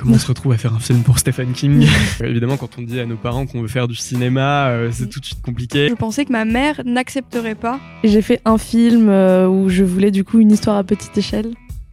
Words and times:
Comment 0.00 0.14
on 0.14 0.18
se 0.18 0.28
retrouve 0.28 0.52
à 0.52 0.56
faire 0.56 0.72
un 0.72 0.78
film 0.78 1.02
pour 1.02 1.18
Stephen 1.18 1.52
King 1.52 1.86
Évidemment, 2.24 2.56
quand 2.56 2.78
on 2.78 2.82
dit 2.82 2.98
à 3.00 3.04
nos 3.04 3.18
parents 3.18 3.44
qu'on 3.44 3.60
veut 3.60 3.68
faire 3.68 3.86
du 3.86 3.94
cinéma, 3.94 4.68
euh, 4.68 4.88
c'est 4.90 5.10
tout 5.10 5.20
de 5.20 5.26
suite 5.26 5.42
compliqué. 5.42 5.90
Je 5.90 5.94
pensais 5.94 6.24
que 6.24 6.32
ma 6.32 6.46
mère 6.46 6.80
n'accepterait 6.86 7.54
pas. 7.54 7.78
J'ai 8.02 8.22
fait 8.22 8.40
un 8.46 8.56
film 8.56 9.10
euh, 9.10 9.46
où 9.46 9.68
je 9.68 9.84
voulais 9.84 10.10
du 10.10 10.24
coup 10.24 10.40
une 10.40 10.52
histoire 10.52 10.78
à 10.78 10.84
petite 10.84 11.18
échelle, 11.18 11.52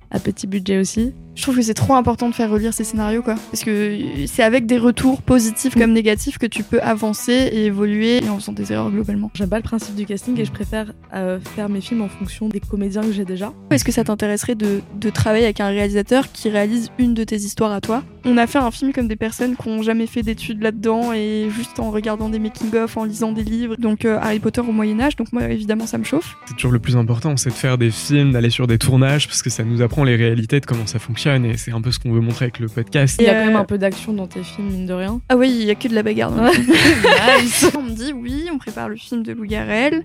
à 0.09 0.21
petit 0.21 0.47
budget 0.47 0.79
aussi. 0.79 1.11
Je 1.37 1.43
trouve 1.43 1.55
que 1.55 1.61
c'est 1.61 1.75
trop 1.75 1.93
important 1.93 2.29
de 2.29 2.33
faire 2.33 2.49
relire 2.49 2.73
ces 2.73 2.83
scénarios, 2.83 3.21
quoi. 3.21 3.35
Parce 3.51 3.63
que 3.63 3.99
c'est 4.25 4.41
avec 4.41 4.65
des 4.65 4.79
retours 4.79 5.21
positifs 5.21 5.75
comme 5.75 5.93
négatifs 5.93 6.39
que 6.39 6.47
tu 6.47 6.63
peux 6.63 6.81
avancer 6.81 7.31
et 7.31 7.65
évoluer 7.65 8.25
et 8.25 8.27
en 8.29 8.39
faisant 8.39 8.53
des 8.53 8.73
erreurs 8.73 8.89
globalement. 8.89 9.29
J'aime 9.35 9.49
pas 9.49 9.57
le 9.57 9.63
principe 9.63 9.93
du 9.93 10.07
casting 10.07 10.39
et 10.39 10.45
je 10.45 10.51
préfère 10.51 10.93
euh, 11.13 11.39
faire 11.39 11.69
mes 11.69 11.79
films 11.79 12.01
en 12.01 12.09
fonction 12.09 12.49
des 12.49 12.59
comédiens 12.59 13.03
que 13.03 13.11
j'ai 13.11 13.23
déjà. 13.23 13.53
Est-ce 13.69 13.85
que 13.85 13.91
ça 13.91 14.03
t'intéresserait 14.03 14.55
de, 14.55 14.81
de 14.99 15.09
travailler 15.11 15.43
avec 15.43 15.59
un 15.59 15.67
réalisateur 15.67 16.31
qui 16.31 16.49
réalise 16.49 16.89
une 16.97 17.13
de 17.13 17.23
tes 17.23 17.35
histoires 17.35 17.71
à 17.71 17.81
toi? 17.81 18.03
On 18.25 18.35
a 18.37 18.47
fait 18.47 18.57
un 18.57 18.71
film 18.71 18.91
comme 18.91 19.07
des 19.07 19.15
personnes 19.15 19.55
qui 19.55 19.69
n'ont 19.69 19.83
jamais 19.83 20.07
fait 20.07 20.23
d'études 20.23 20.63
là-dedans 20.63 21.13
et 21.13 21.49
juste 21.55 21.79
en 21.79 21.91
regardant 21.91 22.29
des 22.29 22.39
making-of, 22.39 22.97
en 22.97 23.03
lisant 23.03 23.31
des 23.31 23.43
livres. 23.43 23.75
Donc 23.77 24.05
euh, 24.05 24.17
Harry 24.19 24.39
Potter 24.39 24.61
au 24.61 24.71
Moyen-Âge, 24.71 25.15
donc 25.15 25.31
moi 25.31 25.43
évidemment 25.43 25.85
ça 25.85 25.99
me 25.99 26.03
chauffe. 26.03 26.35
C'est 26.47 26.55
toujours 26.55 26.71
le 26.71 26.79
plus 26.79 26.97
important, 26.97 27.37
c'est 27.37 27.51
de 27.51 27.53
faire 27.55 27.77
des 27.77 27.91
films, 27.91 28.31
d'aller 28.31 28.49
sur 28.49 28.65
des 28.65 28.79
tournages 28.79 29.27
parce 29.27 29.43
que 29.43 29.51
ça 29.51 29.63
nous 29.63 29.83
apprend 29.83 30.03
les 30.03 30.15
réalités 30.15 30.59
de 30.59 30.65
comment 30.65 30.87
ça 30.87 30.97
fonctionne 30.97 31.26
et 31.35 31.57
c'est 31.57 31.71
un 31.71 31.81
peu 31.81 31.91
ce 31.91 31.99
qu'on 31.99 32.11
veut 32.11 32.19
montrer 32.21 32.45
avec 32.45 32.59
le 32.59 32.67
podcast. 32.67 33.17
Il 33.19 33.25
y 33.25 33.29
a 33.29 33.33
Euh, 33.33 33.39
quand 33.41 33.47
même 33.47 33.55
un 33.55 33.65
peu 33.65 33.77
d'action 33.77 34.13
dans 34.13 34.27
tes 34.27 34.43
films, 34.43 34.69
mine 34.69 34.85
de 34.85 34.93
rien. 34.93 35.21
Ah 35.29 35.35
oui, 35.37 35.49
il 35.49 35.65
y 35.65 35.71
a 35.71 35.75
que 35.75 35.87
de 35.87 35.93
la 35.95 36.03
bagarre. 36.03 36.31
dans. 36.31 36.43
Nice. 36.49 37.69
On 37.77 37.81
me 37.83 37.91
dit 37.91 38.13
oui, 38.13 38.49
on 38.53 38.57
prépare 38.57 38.89
le 38.89 38.95
film 38.95 39.23
de 39.23 39.33
Lou 39.33 39.45
Garrel. 39.45 40.03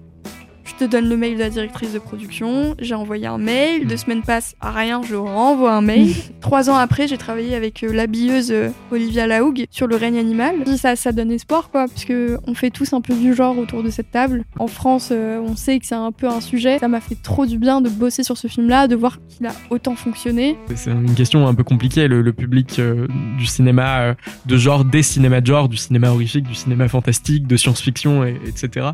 Te 0.83 0.87
donne 0.89 1.09
le 1.09 1.17
mail 1.17 1.35
de 1.35 1.39
la 1.39 1.49
directrice 1.49 1.93
de 1.93 2.01
production. 2.01 2.75
J'ai 2.81 2.97
envoyé 2.97 3.29
un 3.29 3.39
mail. 3.39 3.87
Deux 3.87 3.97
semaines 3.97 4.23
passent, 4.23 4.57
rien, 4.61 5.01
je 5.09 5.15
renvoie 5.15 5.73
un 5.77 5.81
mail. 5.81 6.13
Trois 6.41 6.69
ans 6.71 6.75
après, 6.75 7.07
j'ai 7.07 7.17
travaillé 7.19 7.55
avec 7.55 7.85
euh, 7.85 7.93
l'habilleuse 7.93 8.51
euh, 8.51 8.71
Olivia 8.91 9.29
Laoug 9.29 9.65
sur 9.71 9.87
le 9.87 9.95
règne 9.95 10.19
animal. 10.19 10.55
Ça, 10.77 10.97
ça 10.97 11.13
donne 11.13 11.31
espoir, 11.31 11.71
quoi, 11.71 11.87
parce 11.87 12.05
que 12.05 12.37
on 12.49 12.55
fait 12.55 12.71
tous 12.71 12.93
un 12.95 13.01
peu 13.01 13.15
du 13.15 13.33
genre 13.33 13.57
autour 13.59 13.85
de 13.85 13.91
cette 13.91 14.11
table. 14.11 14.43
En 14.59 14.67
France, 14.67 15.11
euh, 15.13 15.39
on 15.41 15.55
sait 15.55 15.79
que 15.79 15.87
c'est 15.87 15.95
un 15.95 16.11
peu 16.11 16.27
un 16.27 16.41
sujet. 16.41 16.81
Ça 16.81 16.89
m'a 16.89 17.01
fait 17.01 17.15
trop 17.23 17.47
du 17.47 17.59
bien 17.59 17.81
de 17.81 17.89
bosser 17.89 18.25
sur 18.25 18.37
ce 18.37 18.49
film-là, 18.49 18.89
de 18.89 18.97
voir 18.97 19.19
qu'il 19.29 19.47
a 19.47 19.53
autant 19.71 19.95
fonctionné. 19.95 20.57
C'est 20.75 20.91
une 20.91 21.15
question 21.15 21.47
un 21.47 21.55
peu 21.55 21.63
compliquée. 21.63 22.09
Le, 22.09 22.23
le 22.23 22.33
public 22.33 22.81
euh, 22.81 23.07
du 23.39 23.47
cinéma 23.47 24.01
euh, 24.01 24.15
de 24.47 24.57
genre, 24.57 24.85
des 24.85 25.05
cinémas 25.05 25.41
de 25.43 25.47
genre, 25.47 25.69
du 25.69 25.77
cinéma 25.77 26.11
horrifique, 26.11 26.49
du 26.49 26.57
cinéma 26.57 26.89
fantastique, 26.89 27.47
de 27.47 27.57
science-fiction, 27.57 28.25
et- 28.25 28.41
etc. 28.49 28.89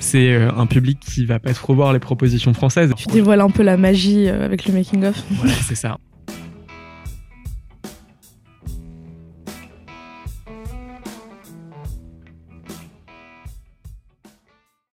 C'est 0.00 0.32
euh, 0.32 0.48
un 0.56 0.64
public 0.64 0.98
qui 1.00 1.26
va 1.26 1.33
pas 1.38 1.54
trop 1.54 1.74
voir 1.74 1.92
les 1.92 1.98
propositions 1.98 2.54
françaises. 2.54 2.92
Tu 2.96 3.08
dévoiles 3.08 3.40
un 3.40 3.50
peu 3.50 3.62
la 3.62 3.76
magie 3.76 4.28
euh, 4.28 4.44
avec 4.44 4.66
le 4.66 4.74
making-of. 4.74 5.22
Voilà, 5.30 5.54
c'est 5.54 5.74
ça. 5.74 5.98